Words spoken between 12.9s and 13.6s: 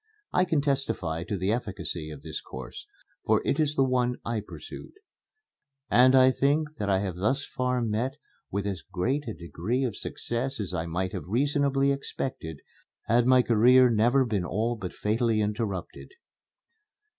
had my